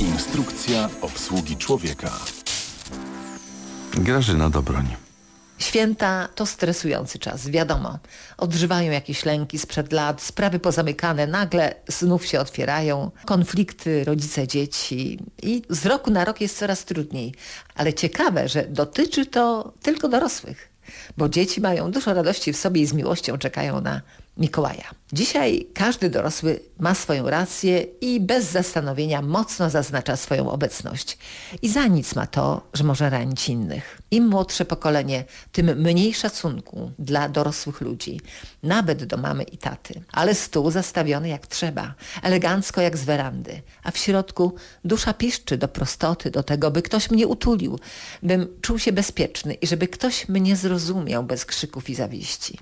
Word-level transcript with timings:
Instrukcja 0.00 0.88
obsługi 1.00 1.56
człowieka. 1.56 2.10
Grażyna 3.94 4.50
Dobroń. 4.50 4.86
Święta 5.58 6.28
to 6.34 6.46
stresujący 6.46 7.18
czas, 7.18 7.48
wiadomo. 7.48 7.98
Odżywają 8.38 8.92
jakieś 8.92 9.24
lęki 9.24 9.58
sprzed 9.58 9.92
lat, 9.92 10.22
sprawy 10.22 10.58
pozamykane 10.58 11.26
nagle 11.26 11.74
znów 11.88 12.26
się 12.26 12.40
otwierają, 12.40 13.10
konflikty 13.24 14.04
rodzice-dzieci 14.04 15.18
i 15.42 15.62
z 15.70 15.86
roku 15.86 16.10
na 16.10 16.24
rok 16.24 16.40
jest 16.40 16.58
coraz 16.58 16.84
trudniej. 16.84 17.34
Ale 17.74 17.92
ciekawe, 17.94 18.48
że 18.48 18.64
dotyczy 18.68 19.26
to 19.26 19.72
tylko 19.82 20.08
dorosłych, 20.08 20.68
bo 21.16 21.28
dzieci 21.28 21.60
mają 21.60 21.90
dużo 21.90 22.14
radości 22.14 22.52
w 22.52 22.56
sobie 22.56 22.80
i 22.80 22.86
z 22.86 22.92
miłością 22.92 23.38
czekają 23.38 23.80
na 23.80 24.00
Mikołaja. 24.36 24.90
Dzisiaj 25.12 25.66
każdy 25.74 26.10
dorosły 26.10 26.60
ma 26.78 26.94
swoją 26.94 27.30
rację 27.30 27.80
i 28.00 28.20
bez 28.20 28.44
zastanowienia 28.52 29.22
mocno 29.22 29.70
zaznacza 29.70 30.16
swoją 30.16 30.50
obecność. 30.50 31.18
I 31.62 31.68
za 31.68 31.86
nic 31.86 32.14
ma 32.14 32.26
to, 32.26 32.66
że 32.74 32.84
może 32.84 33.10
ranić 33.10 33.48
innych. 33.48 34.00
Im 34.10 34.28
młodsze 34.28 34.64
pokolenie, 34.64 35.24
tym 35.52 35.66
mniej 35.66 36.14
szacunku 36.14 36.90
dla 36.98 37.28
dorosłych 37.28 37.80
ludzi, 37.80 38.20
nawet 38.62 39.04
do 39.04 39.16
mamy 39.16 39.42
i 39.42 39.58
taty. 39.58 40.02
Ale 40.12 40.34
stół 40.34 40.70
zastawiony 40.70 41.28
jak 41.28 41.46
trzeba, 41.46 41.94
elegancko 42.22 42.80
jak 42.80 42.96
z 42.96 43.04
werandy, 43.04 43.62
a 43.82 43.90
w 43.90 43.98
środku 43.98 44.54
dusza 44.84 45.14
piszczy 45.14 45.58
do 45.58 45.68
prostoty, 45.68 46.30
do 46.30 46.42
tego, 46.42 46.70
by 46.70 46.82
ktoś 46.82 47.10
mnie 47.10 47.26
utulił, 47.26 47.78
bym 48.22 48.48
czuł 48.60 48.78
się 48.78 48.92
bezpieczny 48.92 49.54
i 49.54 49.66
żeby 49.66 49.88
ktoś 49.88 50.28
mnie 50.28 50.56
zrozumiał 50.56 51.24
bez 51.24 51.44
krzyków 51.44 51.90
i 51.90 51.94
zawiści. 51.94 52.58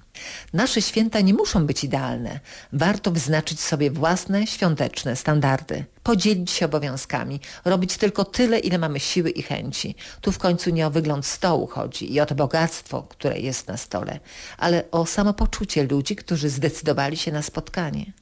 Nasze 0.52 0.82
święta 0.82 1.20
nie 1.20 1.34
muszą 1.34 1.66
być 1.66 1.84
idealne. 1.84 2.40
Warto 2.72 3.10
wyznaczyć 3.10 3.60
sobie 3.60 3.90
własne 3.90 4.46
świąteczne 4.46 5.16
standardy. 5.16 5.84
Podzielić 6.02 6.50
się 6.50 6.66
obowiązkami, 6.66 7.40
robić 7.64 7.96
tylko 7.96 8.24
tyle, 8.24 8.58
ile 8.58 8.78
mamy 8.78 9.00
siły 9.00 9.30
i 9.30 9.42
chęci. 9.42 9.94
Tu 10.20 10.32
w 10.32 10.38
końcu 10.38 10.70
nie 10.70 10.86
o 10.86 10.90
wygląd 10.90 11.26
stołu 11.26 11.66
chodzi 11.66 12.14
i 12.14 12.20
o 12.20 12.26
to 12.26 12.34
bogactwo, 12.34 13.02
które 13.02 13.38
jest 13.38 13.68
na 13.68 13.76
stole, 13.76 14.20
ale 14.58 14.90
o 14.90 15.06
samopoczucie 15.06 15.84
ludzi, 15.84 16.16
którzy 16.16 16.48
zdecydowali 16.48 17.16
się 17.16 17.32
na 17.32 17.42
spotkanie. 17.42 18.12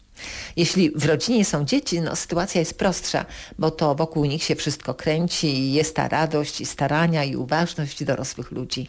Jeśli 0.56 0.90
w 0.90 1.04
rodzinie 1.04 1.44
są 1.44 1.64
dzieci, 1.64 2.00
no 2.00 2.16
sytuacja 2.16 2.58
jest 2.58 2.78
prostsza, 2.78 3.24
bo 3.58 3.70
to 3.70 3.94
wokół 3.94 4.24
nich 4.24 4.42
się 4.42 4.56
wszystko 4.56 4.94
kręci 4.94 5.46
i 5.46 5.72
jest 5.72 5.96
ta 5.96 6.08
radość 6.08 6.60
i 6.60 6.66
starania 6.66 7.24
i 7.24 7.36
uważność 7.36 8.04
dorosłych 8.04 8.50
ludzi. 8.50 8.88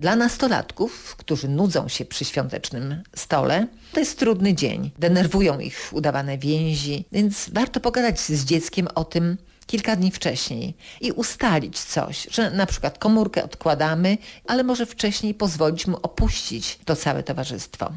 Dla 0.00 0.16
nastolatków, 0.16 1.16
którzy 1.16 1.48
nudzą 1.48 1.88
się 1.88 2.04
przy 2.04 2.24
świątecznym 2.24 3.02
stole, 3.16 3.66
to 3.92 4.00
jest 4.00 4.18
trudny 4.18 4.54
dzień. 4.54 4.90
Denerwują 4.98 5.58
ich 5.58 5.88
udawane 5.92 6.38
więzi, 6.38 7.04
więc 7.12 7.50
warto 7.52 7.80
pogadać 7.80 8.20
z 8.20 8.44
dzieckiem 8.44 8.88
o 8.94 9.04
tym, 9.04 9.36
kilka 9.66 9.96
dni 9.96 10.10
wcześniej 10.10 10.74
i 11.00 11.12
ustalić 11.12 11.80
coś, 11.80 12.26
że 12.30 12.50
na 12.50 12.66
przykład 12.66 12.98
komórkę 12.98 13.44
odkładamy, 13.44 14.18
ale 14.46 14.64
może 14.64 14.86
wcześniej 14.86 15.34
pozwolić 15.34 15.86
mu 15.86 15.96
opuścić 15.96 16.78
to 16.84 16.96
całe 16.96 17.22
towarzystwo. 17.22 17.92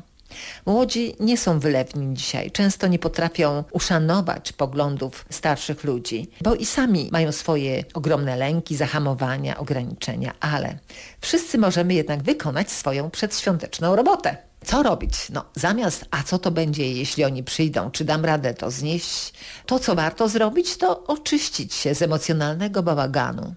Młodzi 0.66 1.16
nie 1.20 1.38
są 1.38 1.60
wylewni 1.60 2.14
dzisiaj, 2.14 2.52
często 2.52 2.88
nie 2.88 3.00
potrafią 3.00 3.64
uszanować 3.72 4.54
poglądów 4.54 5.26
starszych 5.30 5.84
ludzi, 5.84 6.30
bo 6.42 6.56
i 6.56 6.66
sami 6.66 7.10
mają 7.12 7.32
swoje 7.32 7.84
ogromne 7.94 8.36
lęki, 8.36 8.76
zahamowania, 8.76 9.58
ograniczenia, 9.58 10.34
ale 10.40 10.78
wszyscy 11.22 11.58
możemy 11.58 11.94
jednak 11.94 12.24
wykonać 12.24 12.72
swoją 12.72 13.10
przedświąteczną 13.10 13.96
robotę. 13.96 14.38
Co 14.66 14.84
robić? 14.84 15.30
No, 15.30 15.46
zamiast, 15.56 16.06
a 16.12 16.24
co 16.24 16.40
to 16.40 16.52
będzie, 16.52 16.92
jeśli 16.92 17.24
oni 17.26 17.44
przyjdą, 17.44 17.92
czy 17.92 18.06
dam 18.06 18.26
radę 18.26 18.54
to 18.54 18.72
znieść, 18.72 19.34
to 19.66 19.80
co 19.80 19.96
warto 19.96 20.30
zrobić, 20.30 20.78
to 20.78 21.04
oczyścić 21.04 21.74
się 21.74 21.96
z 21.96 22.02
emocjonalnego 22.02 22.84
bałaganu, 22.84 23.56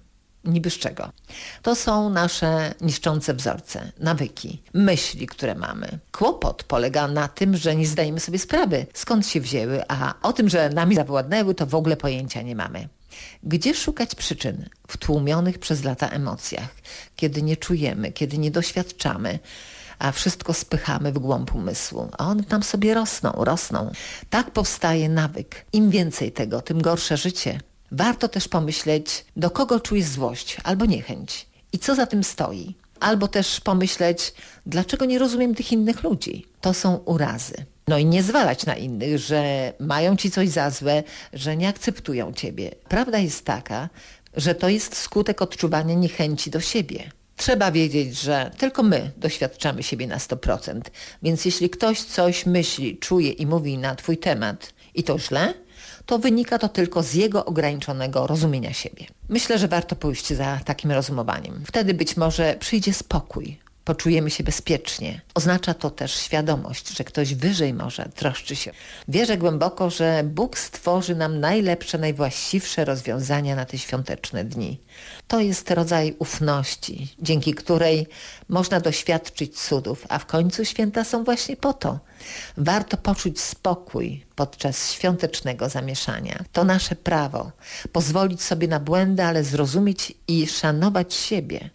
niby 0.49 0.71
z 0.71 0.79
czego. 0.79 1.13
To 1.63 1.75
są 1.75 2.11
nasze 2.11 2.75
niszczące 2.81 3.35
wzorce, 3.35 3.93
nawyki, 3.99 4.63
myśli, 4.75 5.27
które 5.27 5.55
mamy. 5.55 5.99
Kłopot 6.13 6.63
polega 6.63 7.09
na 7.09 7.29
tym, 7.29 7.57
że 7.57 7.77
nie 7.77 7.87
zdajemy 7.87 8.21
sobie 8.21 8.39
sprawy, 8.39 8.87
skąd 8.95 9.27
się 9.27 9.41
wzięły, 9.41 9.83
a 9.89 10.15
o 10.23 10.33
tym, 10.33 10.49
że 10.49 10.71
nami 10.71 10.95
zawładnęły, 10.97 11.55
to 11.55 11.67
w 11.67 11.75
ogóle 11.75 11.97
pojęcia 11.97 12.43
nie 12.43 12.57
mamy. 12.57 12.89
Gdzie 13.43 13.75
szukać 13.75 14.15
przyczyn 14.15 14.69
w 14.89 14.97
tłumionych 14.97 15.59
przez 15.59 15.85
lata 15.85 16.09
emocjach, 16.09 16.75
kiedy 17.17 17.43
nie 17.43 17.57
czujemy, 17.57 18.13
kiedy 18.13 18.39
nie 18.39 18.51
doświadczamy, 18.51 19.39
a 19.99 20.13
wszystko 20.13 20.55
spychamy 20.55 21.13
w 21.13 21.19
głąb 21.19 21.55
umysłu, 21.55 22.09
a 22.19 22.27
one 22.27 22.45
tam 22.45 22.63
sobie 22.63 22.95
rosną, 22.95 23.33
rosną. 23.33 23.93
Tak 24.31 24.51
powstaje 24.51 25.09
nawyk. 25.09 25.65
Im 25.73 25.91
więcej 25.91 26.33
tego, 26.33 26.61
tym 26.63 26.83
gorsze 26.83 27.17
życie. 27.17 27.61
Warto 27.93 28.29
też 28.29 28.49
pomyśleć, 28.49 29.25
do 29.37 29.51
kogo 29.51 29.81
czujesz 29.81 30.07
złość 30.07 30.57
albo 30.65 30.85
niechęć 30.85 31.47
i 31.73 31.79
co 31.79 31.95
za 31.95 32.07
tym 32.07 32.25
stoi. 32.25 32.75
Albo 33.01 33.29
też 33.29 33.61
pomyśleć, 33.61 34.35
dlaczego 34.67 35.05
nie 35.05 35.19
rozumiem 35.19 35.55
tych 35.55 35.73
innych 35.73 36.03
ludzi. 36.03 36.47
To 36.61 36.75
są 36.75 36.97
urazy. 36.97 37.55
No 37.89 37.99
i 37.99 38.05
nie 38.05 38.23
zwalać 38.23 38.67
na 38.67 38.75
innych, 38.75 39.19
że 39.19 39.73
mają 39.81 40.17
ci 40.17 40.31
coś 40.31 40.49
za 40.49 40.71
złe, 40.71 41.03
że 41.33 41.57
nie 41.57 41.69
akceptują 41.69 42.33
ciebie. 42.33 42.75
Prawda 42.89 43.19
jest 43.19 43.45
taka, 43.45 43.89
że 44.37 44.55
to 44.55 44.69
jest 44.69 44.97
skutek 44.97 45.43
odczuwania 45.43 45.95
niechęci 45.95 46.51
do 46.51 46.61
siebie. 46.61 47.11
Trzeba 47.37 47.73
wiedzieć, 47.73 48.21
że 48.21 48.51
tylko 48.59 48.83
my 48.83 49.11
doświadczamy 49.17 49.83
siebie 49.83 50.07
na 50.07 50.19
100%, 50.19 50.81
więc 51.23 51.45
jeśli 51.45 51.71
ktoś 51.71 52.03
coś 52.03 52.47
myśli, 52.47 52.99
czuje 52.99 53.31
i 53.31 53.47
mówi 53.47 53.79
na 53.79 53.95
twój 53.95 54.19
temat 54.19 54.73
i 54.95 55.05
to 55.05 55.19
źle, 55.19 55.55
to 56.09 56.19
wynika 56.19 56.59
to 56.59 56.69
tylko 56.69 57.03
z 57.03 57.15
jego 57.15 57.45
ograniczonego 57.45 58.27
rozumienia 58.27 58.73
siebie. 58.73 59.07
Myślę, 59.29 59.59
że 59.59 59.69
warto 59.69 59.97
pójść 59.97 60.33
za 60.33 60.61
takim 60.65 60.93
rozumowaniem. 60.93 61.63
Wtedy 61.67 61.95
być 61.95 62.17
może 62.17 62.57
przyjdzie 62.61 62.95
spokój, 62.95 63.59
poczujemy 63.89 64.31
się 64.31 64.45
bezpiecznie. 64.45 65.21
Oznacza 65.35 65.75
to 65.75 65.91
też 65.91 66.15
świadomość, 66.17 66.89
że 66.89 67.05
ktoś 67.05 67.35
wyżej 67.35 67.75
może 67.75 68.09
troszczy 68.15 68.57
się. 68.57 68.73
Wierzę 69.09 69.37
głęboko, 69.37 69.91
że 69.91 70.23
Bóg 70.25 70.59
stworzy 70.59 71.15
nam 71.15 71.41
najlepsze, 71.41 71.99
najwłaściwsze 71.99 72.85
rozwiązania 72.85 73.57
na 73.57 73.65
te 73.65 73.79
świąteczne 73.79 74.45
dni. 74.45 74.81
To 75.29 75.41
jest 75.41 75.71
rodzaj 75.71 76.15
ufności, 76.19 77.15
dzięki 77.23 77.55
której 77.55 78.07
można 78.49 78.81
doświadczyć 78.81 79.61
cudów, 79.61 80.07
a 80.09 80.19
w 80.19 80.27
końcu 80.27 80.65
święta 80.65 81.05
są 81.05 81.25
właśnie 81.25 81.57
po 81.57 81.73
to. 81.73 81.99
Warto 82.57 82.97
poczuć 82.97 83.41
spokój 83.41 84.25
podczas 84.37 84.93
świątecznego 84.93 85.69
zamieszania. 85.69 86.45
To 86.53 86.65
nasze 86.65 86.97
prawo. 86.97 87.53
Pozwolić 87.93 88.43
sobie 88.43 88.69
na 88.69 88.81
błędy, 88.81 89.23
ale 89.25 89.45
zrozumieć 89.45 90.13
i 90.29 90.47
szanować 90.47 91.15
siebie. 91.15 91.71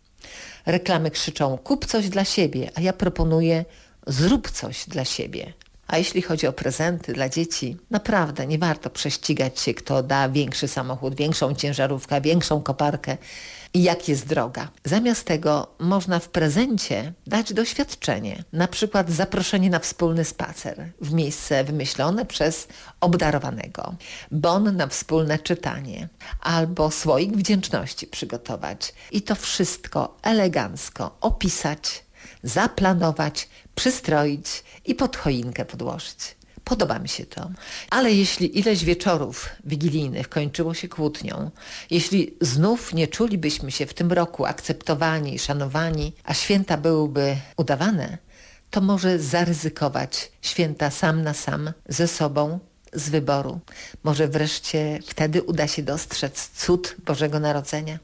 Reklamy 0.65 1.11
krzyczą 1.11 1.57
kup 1.57 1.85
coś 1.85 2.09
dla 2.09 2.25
siebie, 2.25 2.69
a 2.75 2.81
ja 2.81 2.93
proponuję 2.93 3.65
zrób 4.07 4.51
coś 4.51 4.85
dla 4.85 5.05
siebie. 5.05 5.53
A 5.87 5.97
jeśli 5.97 6.21
chodzi 6.21 6.47
o 6.47 6.53
prezenty 6.53 7.13
dla 7.13 7.29
dzieci, 7.29 7.77
naprawdę 7.91 8.47
nie 8.47 8.57
warto 8.57 8.89
prześcigać 8.89 9.59
się, 9.59 9.73
kto 9.73 10.03
da 10.03 10.29
większy 10.29 10.67
samochód, 10.67 11.15
większą 11.15 11.55
ciężarówkę, 11.55 12.21
większą 12.21 12.61
koparkę 12.61 13.17
i 13.73 13.83
jak 13.83 14.09
jest 14.09 14.27
droga. 14.27 14.67
Zamiast 14.83 15.23
tego 15.25 15.75
można 15.79 16.19
w 16.19 16.29
prezencie 16.29 17.13
dać 17.27 17.53
doświadczenie, 17.53 18.43
na 18.53 18.67
przykład 18.67 19.11
zaproszenie 19.11 19.69
na 19.69 19.79
wspólny 19.79 20.25
spacer 20.25 20.89
w 21.01 21.13
miejsce 21.13 21.63
wymyślone 21.63 22.25
przez 22.25 22.67
obdarowanego, 23.01 23.95
bon 24.31 24.75
na 24.75 24.87
wspólne 24.87 25.39
czytanie 25.39 26.09
albo 26.41 26.91
słoik 26.91 27.37
wdzięczności 27.37 28.07
przygotować 28.07 28.93
i 29.11 29.21
to 29.21 29.35
wszystko 29.35 30.17
elegancko 30.21 31.17
opisać, 31.21 32.02
zaplanować, 32.43 33.49
przystroić 33.75 34.63
i 34.85 34.95
pod 34.95 35.17
choinkę 35.17 35.65
podłożyć. 35.65 36.35
Podoba 36.63 36.99
mi 36.99 37.09
się 37.09 37.25
to. 37.25 37.49
Ale 37.89 38.11
jeśli 38.11 38.59
ileś 38.59 38.85
wieczorów 38.85 39.49
wigilijnych 39.65 40.29
kończyło 40.29 40.73
się 40.73 40.87
kłótnią, 40.87 41.51
jeśli 41.89 42.37
znów 42.41 42.93
nie 42.93 43.07
czulibyśmy 43.07 43.71
się 43.71 43.85
w 43.85 43.93
tym 43.93 44.11
roku 44.11 44.45
akceptowani 44.45 45.35
i 45.35 45.39
szanowani, 45.39 46.13
a 46.23 46.33
święta 46.33 46.77
byłyby 46.77 47.37
udawane, 47.57 48.17
to 48.69 48.81
może 48.81 49.19
zaryzykować 49.19 50.31
święta 50.41 50.89
sam 50.89 51.21
na 51.21 51.33
sam 51.33 51.71
ze 51.89 52.07
sobą, 52.07 52.59
z 52.93 53.09
wyboru. 53.09 53.59
Może 54.03 54.27
wreszcie 54.27 54.99
wtedy 55.07 55.43
uda 55.43 55.67
się 55.67 55.83
dostrzec 55.83 56.49
cud 56.49 56.95
Bożego 57.05 57.39
Narodzenia. 57.39 57.99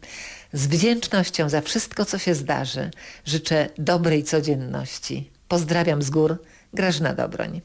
Z 0.53 0.67
wdzięcznością 0.67 1.49
za 1.49 1.61
wszystko, 1.61 2.05
co 2.05 2.17
się 2.17 2.35
zdarzy, 2.35 2.91
życzę 3.25 3.69
dobrej 3.77 4.23
codzienności. 4.23 5.29
Pozdrawiam 5.47 6.01
z 6.01 6.09
gór, 6.09 6.37
Grażyna 6.73 7.13
Dobroń. 7.13 7.61